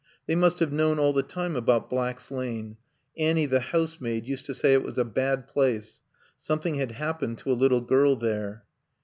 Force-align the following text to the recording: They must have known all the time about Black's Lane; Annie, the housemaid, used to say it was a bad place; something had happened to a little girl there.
They 0.25 0.33
must 0.33 0.57
have 0.57 0.71
known 0.71 0.97
all 0.97 1.13
the 1.13 1.21
time 1.21 1.55
about 1.55 1.87
Black's 1.87 2.31
Lane; 2.31 2.77
Annie, 3.19 3.45
the 3.45 3.59
housemaid, 3.59 4.25
used 4.25 4.47
to 4.47 4.55
say 4.55 4.73
it 4.73 4.81
was 4.81 4.97
a 4.97 5.05
bad 5.05 5.47
place; 5.47 6.01
something 6.39 6.73
had 6.73 6.93
happened 6.93 7.37
to 7.37 7.51
a 7.51 7.61
little 7.61 7.81
girl 7.81 8.15
there. 8.15 8.63